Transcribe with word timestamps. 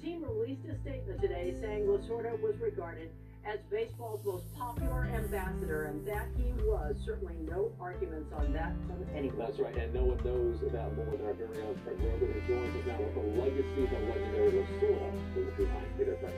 team 0.00 0.22
released 0.22 0.62
a 0.70 0.78
statement 0.80 1.20
today 1.20 1.54
saying 1.60 1.86
Lasorda 1.86 2.40
was 2.40 2.56
regarded 2.60 3.10
as 3.46 3.58
baseball's 3.70 4.20
most 4.24 4.44
popular 4.54 5.06
ambassador, 5.06 5.84
and 5.84 6.06
that 6.06 6.26
he 6.36 6.52
was. 6.64 6.96
Certainly 7.04 7.34
no 7.48 7.72
arguments 7.80 8.32
on 8.32 8.52
that 8.52 8.74
from 8.86 9.04
anyone. 9.14 9.38
That's 9.38 9.58
right, 9.58 9.74
and 9.76 9.94
no 9.94 10.04
one 10.04 10.20
knows 10.24 10.60
that 10.60 10.96
more 10.96 11.16
than 11.16 11.24
our 11.26 11.32
very 11.32 11.62
own 11.62 11.78
Fred 11.82 11.96
Roggin, 11.96 12.32
who 12.32 12.40
joins 12.46 12.76
us 12.76 12.84
now 12.86 12.98
with 12.98 13.14
the 13.14 13.24
legacy 13.40 13.86
the 13.88 13.98
legendary 14.04 14.50
Lasorda 14.52 15.10
was 15.34 15.54
behind. 15.56 15.86
Hey 15.96 16.04
there, 16.04 16.18
Fred. 16.20 16.34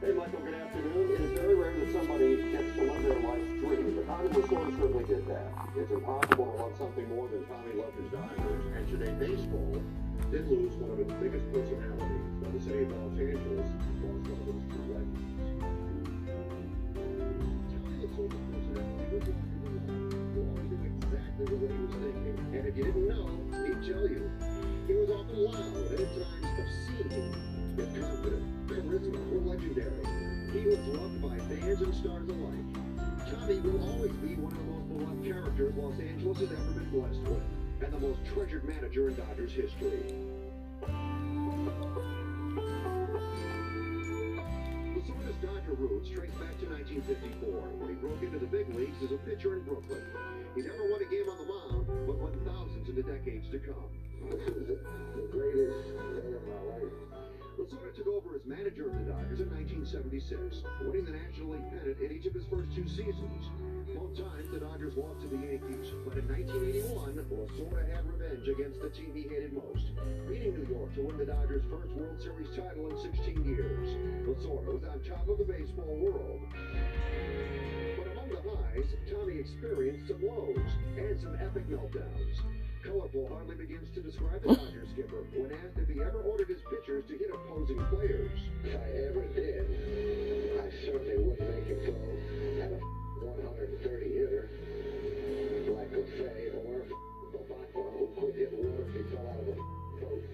Hey, 0.00 0.12
Michael, 0.12 0.40
good 0.40 0.54
afternoon. 0.54 1.10
It 1.12 1.20
is 1.20 1.38
very 1.38 1.54
rare 1.54 1.72
that 1.72 1.92
somebody 1.92 2.36
gets 2.52 2.76
to 2.76 2.82
live 2.82 3.02
their 3.02 3.20
life's 3.20 3.52
dream, 3.60 3.96
but 3.96 4.06
Tommy 4.06 4.28
Lasorda 4.28 4.70
certainly 4.80 5.04
did 5.04 5.26
that. 5.28 5.48
It's 5.76 5.90
impossible 5.90 6.46
to 6.46 6.62
love 6.62 6.72
something 6.78 7.08
more 7.08 7.28
than 7.28 7.44
Tommy 7.46 7.74
loved 7.76 7.96
his 8.00 8.10
Dodgers, 8.10 8.64
and 8.76 8.88
today 8.88 9.12
baseball 9.18 9.82
did 10.30 10.48
lose 10.48 10.74
one 10.76 10.90
of 10.90 11.00
its 11.00 11.12
biggest 11.20 11.46
personalities. 11.52 12.32
Now, 12.42 12.50
the 12.50 12.60
city 12.60 12.82
of 12.84 12.92
Los 12.92 13.18
Angeles 13.18 13.68
lost 14.00 14.28
one 14.28 14.40
of 14.40 14.56
its 14.56 14.66
true 14.72 14.88
legends. 14.94 15.34
exactly 21.34 21.56
what 21.56 21.70
he 21.70 21.78
was 21.84 21.94
thinking. 21.94 22.36
And 22.54 22.66
if 22.66 22.76
you 22.76 22.84
didn't 22.84 23.08
know, 23.08 23.28
he'd 23.66 23.82
tell 23.86 24.08
you. 24.08 24.30
He 24.86 24.94
was 24.94 25.10
often 25.10 25.44
loud 25.44 25.56
and 25.56 26.00
at 26.00 26.10
times 26.14 26.46
obscene, 26.60 27.34
yet 27.78 27.88
confident, 27.94 28.66
charisma 28.68 29.20
were 29.30 29.40
legendary. 29.40 30.04
He 30.52 30.68
was 30.68 30.78
loved 30.92 31.22
by 31.22 31.38
fans 31.48 31.80
and 31.80 31.94
stars 31.94 32.28
alike. 32.28 32.68
Tommy 33.30 33.60
will 33.60 33.80
always 33.90 34.12
be 34.20 34.36
one 34.36 34.52
of 34.52 34.58
the 34.58 34.72
most 34.72 34.88
beloved 34.88 35.24
characters 35.24 35.74
Los 35.76 35.98
Angeles 35.98 36.38
has 36.38 36.52
ever 36.52 36.72
been 36.72 36.90
blessed 36.90 37.22
with, 37.22 37.42
and 37.80 37.92
the 37.92 37.98
most 37.98 38.20
treasured 38.34 38.64
manager 38.64 39.08
in 39.08 39.16
Dodgers 39.16 39.52
history. 39.52 40.14
Lasorda's 44.94 45.36
Dodger 45.42 45.74
roots 45.78 46.08
trace 46.08 46.30
back 46.38 46.56
to 46.60 46.66
1954, 46.70 47.50
when 47.78 47.88
he 47.88 47.94
broke 47.96 48.22
into 48.22 48.38
the 48.38 48.46
big 48.46 48.68
leagues 48.74 49.02
as 49.02 49.12
a 49.12 49.18
pitcher 49.18 49.54
in 49.54 49.62
Brooklyn. 49.64 50.02
He 50.54 50.62
never 50.62 50.88
won 50.90 51.02
a 51.02 51.10
game 51.10 51.28
on 51.28 51.38
the 51.38 51.44
mound, 51.50 52.06
but 52.06 52.16
won 52.16 52.32
thousands 52.46 52.88
in 52.88 52.94
the 52.94 53.02
decades 53.02 53.50
to 53.50 53.58
come. 53.58 53.90
This 54.30 54.48
is 54.48 54.68
the 54.68 55.28
greatest 55.32 56.03
Lasorda 57.58 57.94
took 57.94 58.08
over 58.08 58.34
as 58.34 58.44
manager 58.44 58.90
of 58.90 58.98
the 58.98 59.06
Dodgers 59.06 59.38
in 59.38 59.46
1976, 59.54 60.66
winning 60.82 61.06
the 61.06 61.14
National 61.14 61.54
League 61.54 61.70
pennant 61.70 62.00
in 62.02 62.10
each 62.10 62.26
of 62.26 62.34
his 62.34 62.42
first 62.50 62.66
two 62.74 62.88
seasons. 62.90 63.46
Both 63.94 64.18
times 64.18 64.50
the 64.50 64.58
Dodgers 64.58 64.98
lost 64.98 65.22
to 65.22 65.28
the 65.30 65.38
Yankees, 65.38 65.94
but 66.02 66.18
in 66.18 66.26
1981, 66.26 67.14
Lasorda 67.30 67.86
had 67.86 68.02
revenge 68.10 68.48
against 68.50 68.82
the 68.82 68.90
team 68.90 69.14
he 69.14 69.22
hated 69.30 69.54
most, 69.54 69.94
beating 70.26 70.58
New 70.58 70.66
York 70.66 70.90
to 70.98 71.06
win 71.06 71.16
the 71.16 71.30
Dodgers' 71.30 71.62
first 71.70 71.94
World 71.94 72.18
Series 72.18 72.50
title 72.58 72.90
in 72.90 72.98
16 72.98 73.46
years. 73.46 73.86
Lasorda 74.26 74.74
was 74.74 74.82
on 74.90 74.98
top 75.06 75.28
of 75.30 75.38
the 75.38 75.46
baseball 75.46 75.94
world. 75.94 76.42
But 76.50 78.10
among 78.18 78.34
the 78.34 78.42
highs, 78.42 78.90
Tommy 79.06 79.38
experienced 79.38 80.10
some 80.10 80.26
lows 80.26 80.70
and 80.98 81.14
some 81.22 81.38
epic 81.38 81.70
meltdowns. 81.70 82.42
Colorful 82.84 83.28
hardly 83.32 83.56
begins 83.56 83.88
to 83.94 84.00
describe 84.04 84.42
the 84.42 84.52
Dodgers 84.52 84.92
skipper 84.92 85.24
when 85.32 85.48
asked 85.64 85.80
if 85.80 85.88
he 85.88 86.04
ever 86.04 86.20
ordered 86.20 86.52
his 86.52 86.60
pitchers 86.68 87.00
to 87.08 87.16
hit 87.16 87.32
opposing 87.32 87.80
players. 87.88 88.36
If 88.60 88.76
I 88.76 89.08
ever 89.08 89.24
did, 89.32 89.64
I 90.60 90.68
certainly 90.84 91.16
wouldn't 91.16 91.48
make 91.48 91.64
it 91.64 91.80
go 91.80 91.96
at 92.60 92.76
a 92.76 92.80
130 93.24 93.88
hitter 93.88 94.52
like 95.72 95.96
Lefay 95.96 96.52
or 96.60 96.84
Bevacqua 97.32 97.84
who 97.96 98.04
could 98.20 98.36
hit 98.36 98.52
water 98.52 98.84
if 98.84 98.92
he 98.92 99.02
fell 99.16 99.32
out 99.32 99.40
of 99.40 99.48
a 99.48 99.56
boat. 100.04 100.24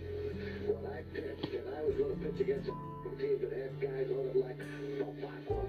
When 0.74 0.82
I 0.90 1.06
pitched 1.14 1.54
and 1.54 1.70
I 1.70 1.86
was 1.86 1.94
going 1.94 2.18
to 2.18 2.18
pitch 2.18 2.40
against 2.42 2.66
a 2.66 2.74
team 3.14 3.38
that 3.46 3.54
had 3.54 3.78
guys 3.78 4.10
on 4.10 4.26
it 4.26 4.34
like 4.42 4.58
Bevacqua, 4.98 5.60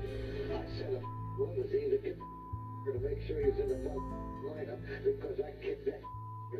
I 0.49 0.65
said 0.81 0.97
a 0.97 1.01
limousine 1.37 1.93
to 1.93 1.97
get 2.01 2.17
to 2.17 2.91
make 3.05 3.21
sure 3.29 3.37
he 3.37 3.53
was 3.53 3.59
in 3.61 3.69
the 3.69 3.77
lineup 4.49 4.81
because 5.05 5.37
I 5.37 5.53
kicked 5.61 5.85
that 5.85 6.01
It 6.53 6.59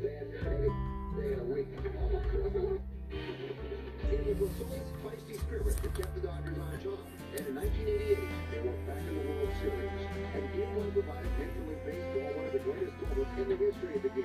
was 4.39 4.49
Lasorda's 4.51 4.91
feisty 5.03 5.35
spirit 5.37 5.65
that 5.65 5.93
kept 5.95 6.15
the 6.15 6.21
Dodgers 6.21 6.57
on 6.57 6.71
top. 6.79 7.03
And 7.35 7.47
in 7.47 7.55
1988, 7.55 8.17
they 8.51 8.59
went 8.63 8.87
back 8.87 9.03
in 9.03 9.19
the 9.19 9.23
World 9.27 9.51
Series. 9.59 9.91
And 10.31 10.53
Game 10.55 10.75
One 10.79 10.91
provided 10.95 11.27
Major 11.35 11.59
League 11.67 11.83
Baseball 11.83 12.31
one 12.39 12.45
of 12.45 12.53
the 12.53 12.59
greatest 12.59 12.95
moments 13.03 13.35
in 13.35 13.49
the 13.49 13.57
history 13.59 13.95
of 13.95 14.03
the 14.03 14.09
game. 14.15 14.20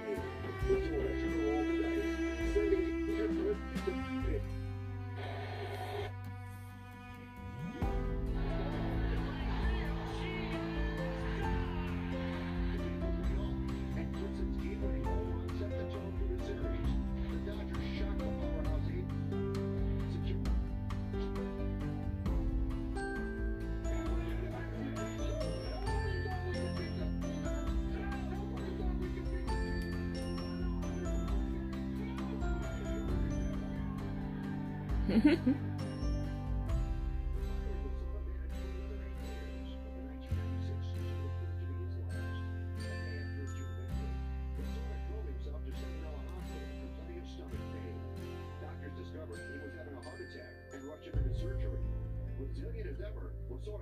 Resilient 52.38 52.88
as 52.88 53.00
ever, 53.00 53.32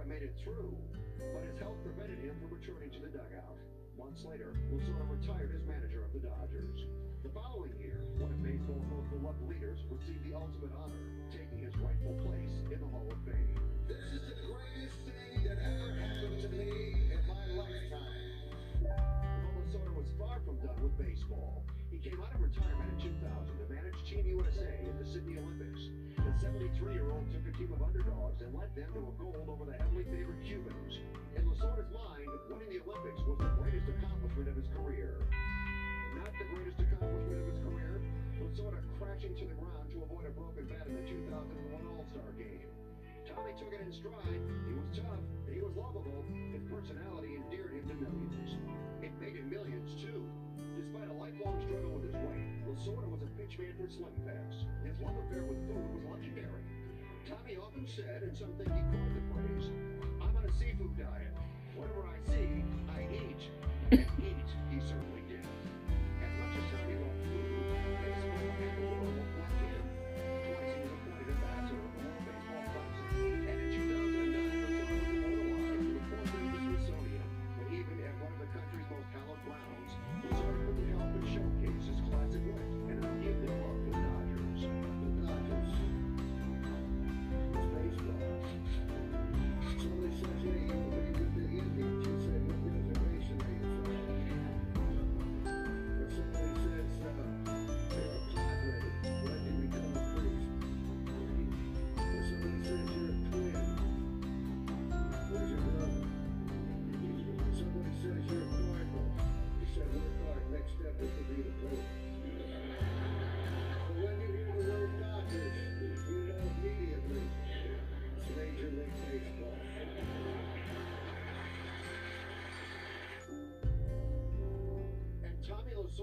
made 0.06 0.22
it 0.22 0.34
through, 0.44 0.76
but 1.18 1.42
his 1.42 1.58
health 1.58 1.76
prevented 1.82 2.18
him 2.18 2.36
from 2.40 2.54
returning 2.54 2.90
to 2.90 3.00
the 3.00 3.08
dugout. 3.08 3.56
Months 3.98 4.22
later, 4.28 4.54
Lasorda 4.70 5.08
retired 5.10 5.50
as 5.54 5.66
manager 5.66 6.04
of 6.04 6.12
the 6.12 6.20
Dodgers. 6.20 6.53
Leaders 9.48 9.80
received 9.88 10.20
the 10.28 10.36
ultimate 10.36 10.72
honor, 10.76 11.00
taking 11.32 11.64
his 11.64 11.72
rightful 11.80 12.12
place 12.20 12.52
in 12.68 12.80
the 12.80 12.90
Hall 12.92 13.08
of 13.08 13.16
Fame. 13.24 13.56
This 13.88 14.04
is 14.12 14.20
the 14.20 14.36
greatest 14.52 15.00
thing 15.08 15.48
that 15.48 15.56
ever 15.64 15.88
happened 15.96 16.40
to 16.44 16.48
me 16.52 17.08
in 17.08 17.20
my 17.24 17.44
lifetime. 17.56 18.44
Lasorda 19.56 19.96
was 19.96 20.08
far 20.20 20.44
from 20.44 20.60
done 20.60 20.76
with 20.82 20.92
baseball, 21.00 21.64
he 21.94 22.10
came 22.10 22.18
out 22.20 22.34
of 22.34 22.42
retirement 22.42 22.90
in 23.00 23.16
2000 23.22 23.22
to 23.22 23.64
manage 23.70 23.94
Team 24.02 24.26
USA 24.26 24.82
in 24.82 24.98
the 24.98 25.06
Sydney 25.06 25.38
Olympics. 25.38 25.94
The 26.18 26.34
73-year-old 26.42 27.30
took 27.30 27.46
a 27.46 27.54
team 27.56 27.70
of 27.70 27.86
underdogs 27.86 28.42
and 28.42 28.50
led 28.50 28.74
them 28.74 28.90
to 28.92 29.00
a 29.08 29.14
gold 29.14 29.46
over 29.46 29.64
the 29.64 29.78
heavily 29.78 30.02
favored 30.10 30.42
Cubans. 30.42 31.00
In 31.38 31.46
Lasorda's 31.46 31.86
mind, 31.94 32.28
winning 32.50 32.66
the 32.66 32.82
Olympics 32.82 33.22
was 33.24 33.38
the 33.38 33.46
greatest 33.62 33.86
accomplishment 33.88 34.50
of 34.50 34.56
his 34.58 34.66
career. 34.74 35.22
Not 36.18 36.34
the 36.34 36.50
greatest 36.50 36.82
accomplishment 36.82 37.38
of 37.40 37.46
his 37.54 37.62
career, 37.62 38.02
broken 40.34 40.66
bat 40.66 40.86
in 40.90 40.94
the 40.98 41.06
2001 41.06 41.80
All-Star 41.80 42.30
game. 42.36 42.66
Tommy 43.24 43.54
took 43.56 43.72
it 43.72 43.80
in 43.80 43.90
stride. 43.94 44.42
He 44.68 44.74
was 44.74 44.90
tough. 44.92 45.22
He 45.48 45.62
was 45.62 45.72
lovable. 45.78 46.26
His 46.52 46.62
personality 46.68 47.38
endeared 47.38 47.72
him 47.72 47.86
to 47.88 47.96
millions. 47.96 48.58
It 49.00 49.14
made 49.22 49.38
him 49.38 49.48
millions, 49.48 49.94
too. 49.96 50.26
Despite 50.76 51.08
a 51.08 51.16
lifelong 51.16 51.62
struggle 51.62 51.96
with 51.96 52.10
his 52.10 52.18
weight, 52.26 52.46
Lasorda 52.66 53.06
was 53.08 53.22
a 53.22 53.30
pitchman 53.38 53.78
for 53.78 53.86
Slim 53.88 54.14
Fast. 54.26 54.66
His 54.82 54.98
love 54.98 55.16
affair 55.26 55.46
with 55.46 55.62
food 55.70 55.86
was 55.94 56.04
legendary. 56.10 56.62
Tommy 57.24 57.56
often 57.56 57.86
said, 57.86 58.22
and 58.22 58.36
some 58.36 58.52
think 58.60 58.68
he 58.68 58.82
coined 58.92 59.16
the 59.16 59.24
phrase, 59.32 59.66
I'm 60.20 60.36
on 60.36 60.44
a 60.44 60.52
seafood 60.58 60.92
diet. 60.98 61.32
Whatever 61.74 62.04
I 62.04 62.18
see, 62.28 62.62
I 62.92 63.08
eat. 63.08 63.42
And 63.90 64.06
eat, 64.20 64.50
he 64.70 64.78
certainly 64.84 65.23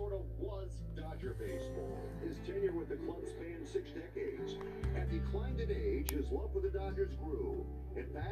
Was 0.02 0.82
Dodger 0.96 1.36
baseball. 1.38 2.00
His 2.28 2.36
tenure 2.48 2.74
with 2.74 2.90
the 2.90 2.96
club 2.96 3.22
spanned 3.28 3.68
six 3.68 3.92
decades. 3.92 4.56
At 4.98 5.12
the 5.12 5.20
climbed 5.30 5.60
in 5.60 5.70
age, 5.70 6.10
his 6.10 6.26
love 6.32 6.52
for 6.52 6.60
the 6.60 6.70
Dodgers 6.70 7.14
grew. 7.24 7.51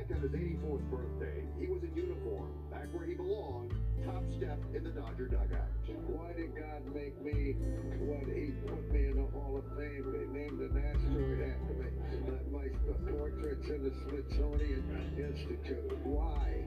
On 0.10 0.22
his 0.22 0.32
84th 0.32 0.90
birthday, 0.90 1.44
he 1.60 1.68
was 1.68 1.84
in 1.84 1.94
uniform, 1.94 2.50
back 2.72 2.90
where 2.92 3.06
he 3.06 3.14
belonged, 3.14 3.72
top 4.04 4.24
step 4.36 4.58
in 4.74 4.84
the 4.84 4.90
Dodger 4.90 5.28
dugout. 5.28 5.70
Why 6.08 6.34
did 6.34 6.56
God 6.56 6.82
make 6.96 7.22
me 7.22 7.54
what 8.02 8.26
He 8.26 8.58
put 8.66 8.92
me 8.92 9.06
in 9.06 9.18
the 9.18 9.30
Hall 9.30 9.62
of 9.62 9.78
Fame? 9.78 10.10
They 10.10 10.26
named 10.34 10.60
an 10.62 10.82
asteroid 10.82 11.46
after 11.46 11.74
me. 11.78 11.90
My, 12.26 12.58
my 12.58 13.12
portrait's 13.12 13.70
in 13.70 13.84
the 13.84 13.94
Smithsonian 14.10 15.14
Institute. 15.14 15.98
Why? 16.04 16.66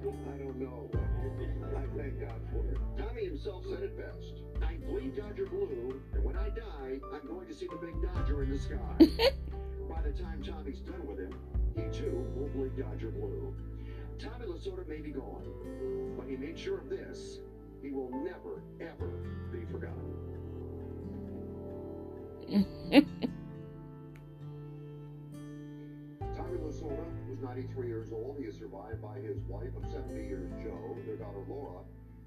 I 0.00 0.38
don't 0.38 0.56
know, 0.56 0.88
I 1.76 1.84
thank 1.94 2.20
God 2.20 2.40
for 2.50 2.64
it. 2.72 2.78
Tommy 2.96 3.26
himself 3.26 3.64
said 3.68 3.82
it 3.82 3.98
best. 3.98 4.40
I 4.64 4.76
bleed 4.88 5.14
Dodger 5.14 5.44
blue, 5.44 6.00
and 6.14 6.24
when 6.24 6.36
I 6.36 6.48
die, 6.48 7.00
I'm 7.12 7.28
going 7.28 7.48
to 7.48 7.54
see 7.54 7.68
the 7.68 7.76
big 7.76 8.00
Dodger 8.00 8.44
in 8.44 8.50
the 8.50 8.58
sky. 8.58 9.28
By 9.98 10.10
the 10.10 10.22
time 10.22 10.40
Tommy's 10.44 10.78
done 10.78 11.04
with 11.08 11.18
him, 11.18 11.34
he 11.74 11.82
too 11.90 12.24
will 12.36 12.46
bleed 12.50 12.76
Dodger 12.78 13.10
blue. 13.10 13.52
Tommy 14.16 14.46
Lasorda 14.46 14.86
may 14.86 15.00
be 15.00 15.10
gone, 15.10 15.42
but 16.16 16.28
he 16.28 16.36
made 16.36 16.56
sure 16.56 16.78
of 16.78 16.88
this. 16.88 17.40
He 17.82 17.90
will 17.90 18.08
never, 18.10 18.62
ever 18.80 19.08
be 19.50 19.64
forgotten. 19.64 20.14
Tommy 26.36 26.58
Lasorda 26.58 27.04
was 27.28 27.40
93 27.42 27.88
years 27.88 28.12
old. 28.12 28.36
He 28.38 28.44
is 28.44 28.56
survived 28.56 29.02
by 29.02 29.18
his 29.18 29.42
wife 29.48 29.74
of 29.82 29.90
70 29.90 30.14
years, 30.14 30.48
Jo, 30.62 30.96
their 31.06 31.16
daughter 31.16 31.42
Laura, 31.48 31.80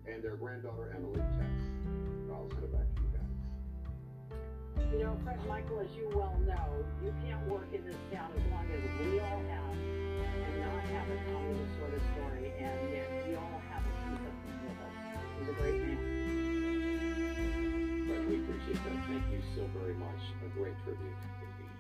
and 0.05 0.21
their 0.21 0.35
granddaughter 0.35 0.93
Emily 0.93 1.21
Tex. 1.39 1.71
I'll 2.33 2.49
send 2.49 2.65
it 2.65 2.73
back 2.73 2.93
to 2.95 3.01
you 3.01 3.07
guys. 3.13 3.30
You 4.91 4.99
know, 4.99 5.17
Fred 5.23 5.39
Michael, 5.47 5.79
as 5.79 5.91
you 5.95 6.09
well 6.13 6.35
know, 6.45 6.83
you 7.03 7.13
can't 7.23 7.47
work 7.47 7.67
in 7.73 7.85
this 7.85 7.95
town 8.11 8.31
as 8.35 8.43
long 8.51 8.65
as 8.71 8.81
we 8.99 9.19
all 9.19 9.41
have 9.49 9.71
and 9.71 10.59
not 10.59 10.83
have 10.91 11.07
a 11.09 11.17
Tommy 11.31 11.53
Lasorda 11.55 11.99
story, 12.13 12.51
and 12.59 12.91
yet 12.91 13.07
we 13.27 13.35
all 13.35 13.61
have 13.71 13.83
a 13.85 13.93
piece 14.03 14.19
of 14.19 14.35
him 14.45 14.57
with 14.67 14.79
us. 14.83 14.95
He's 15.39 15.49
a 15.49 15.53
great 15.61 15.79
man. 15.81 15.97
Fred, 18.07 18.23
we 18.27 18.35
appreciate 18.43 18.83
that. 18.83 18.97
Thank 19.07 19.25
you 19.31 19.41
so 19.55 19.63
very 19.79 19.95
much. 19.95 20.21
A 20.45 20.49
great 20.57 20.75
tribute 20.83 21.15
indeed. 21.39 21.71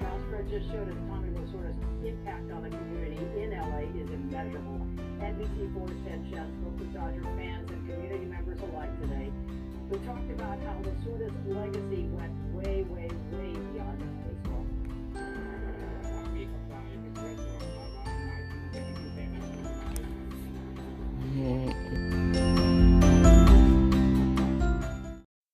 Now, 0.00 0.18
Fred 0.28 0.48
just 0.50 0.68
showed 0.68 0.88
us 0.88 0.96
Tommy 1.08 1.30
Lasorda's 1.32 1.78
impact 2.04 2.50
on 2.52 2.62
the 2.62 2.70
community 2.70 3.18
in 3.40 3.50
LA 3.56 3.88
is 3.96 4.10
immeasurable. 4.10 4.86
NBC4 5.20 5.88
10 6.08 6.31
We 9.92 9.98
talked 10.06 10.30
about 10.30 10.58
how 10.62 10.72
Lasorda's 10.80 11.34
legacy 11.44 12.08
went 12.12 12.32
way, 12.54 12.82
way, 12.84 13.10
way 13.30 13.52
beyond 13.74 14.02
baseball. 14.24 14.64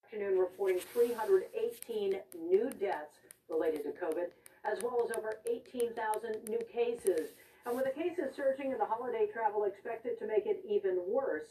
afternoon 0.05 0.38
reporting 0.38 0.79
318 0.93 2.20
new 2.49 2.70
deaths 2.79 3.17
related 3.50 3.82
to 3.82 3.91
COVID, 3.91 4.31
as 4.64 4.81
well 4.84 5.05
as 5.05 5.17
over 5.17 5.41
18,000 5.50 6.49
new 6.49 6.61
cases. 6.73 7.31
And 7.67 7.75
with 7.75 7.87
the 7.87 7.91
cases 7.91 8.37
surging 8.37 8.70
and 8.70 8.81
the 8.81 8.84
holiday 8.84 9.26
travel 9.32 9.64
expected 9.64 10.17
to 10.20 10.29
make 10.29 10.46
it 10.46 10.62
even 10.64 11.02
worse, 11.08 11.49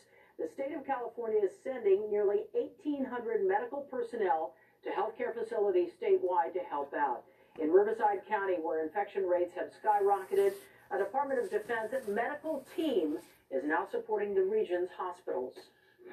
California 0.98 1.42
is 1.44 1.52
sending 1.64 2.10
nearly 2.10 2.42
1,800 2.54 3.48
medical 3.48 3.82
personnel 3.82 4.54
to 4.84 4.90
healthcare 4.90 5.34
facilities 5.34 5.92
statewide 6.02 6.54
to 6.54 6.60
help 6.70 6.94
out. 6.94 7.24
In 7.62 7.72
Riverside 7.72 8.26
County, 8.28 8.56
where 8.56 8.84
infection 8.84 9.26
rates 9.26 9.52
have 9.56 9.70
skyrocketed, 9.82 10.54
a 10.92 10.98
Department 10.98 11.44
of 11.44 11.50
Defense 11.52 11.94
medical 12.08 12.66
team 12.76 13.18
is 13.52 13.64
now 13.66 13.88
supporting 13.92 14.34
the 14.34 14.42
region's 14.42 14.90
hospitals. 14.98 15.54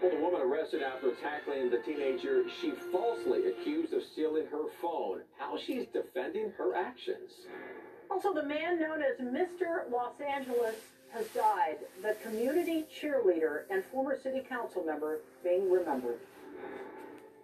Well, 0.03 0.11
the 0.11 0.19
woman 0.19 0.41
arrested 0.43 0.83
after 0.83 1.13
tackling 1.15 1.71
the 1.71 1.79
teenager 1.79 2.45
she 2.61 2.73
falsely 2.93 3.47
accused 3.47 3.93
of 3.93 4.03
stealing 4.13 4.47
her 4.51 4.65
phone. 4.83 5.21
How 5.39 5.57
she's 5.57 5.87
defending 5.93 6.53
her 6.59 6.75
actions. 6.75 7.31
Also, 8.11 8.35
the 8.35 8.43
man 8.43 8.81
known 8.81 9.01
as 9.03 9.19
Mr. 9.19 9.91
Los 9.91 10.21
Angeles 10.21 10.77
has 11.15 11.27
died. 11.29 11.79
The 12.03 12.17
community 12.27 12.85
cheerleader 12.91 13.63
and 13.71 13.85
former 13.87 14.19
city 14.19 14.43
council 14.47 14.83
member 14.85 15.21
being 15.43 15.71
remembered. 15.71 16.19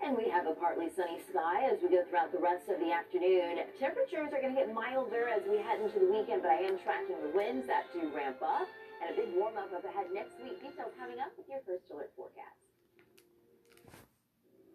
And 0.03 0.17
we 0.17 0.29
have 0.31 0.47
a 0.47 0.55
partly 0.55 0.89
sunny 0.91 1.21
sky 1.29 1.71
as 1.71 1.79
we 1.83 1.91
go 1.91 2.03
throughout 2.09 2.33
the 2.33 2.39
rest 2.41 2.69
of 2.69 2.81
the 2.81 2.91
afternoon. 2.91 3.63
Temperatures 3.79 4.33
are 4.33 4.41
going 4.41 4.57
to 4.57 4.61
get 4.61 4.75
milder 4.75 5.29
as 5.29 5.43
we 5.47 5.59
head 5.59 5.81
into 5.81 6.01
the 6.01 6.11
weekend, 6.11 6.43
but 6.43 6.51
I 6.51 6.67
am 6.67 6.79
tracking 6.81 7.21
the 7.23 7.37
winds 7.37 7.67
that 7.69 7.85
do 7.93 8.11
ramp 8.17 8.43
up 8.43 8.67
and 9.03 9.13
a 9.13 9.15
big 9.15 9.31
warm 9.37 9.57
up 9.57 9.73
up 9.73 9.85
ahead 9.85 10.07
next 10.13 10.35
week. 10.43 10.59
Details 10.61 10.93
coming 10.99 11.21
up 11.21 11.31
with 11.37 11.47
your 11.49 11.61
first 11.67 11.85
alert 11.93 12.11
forecast. 12.17 12.70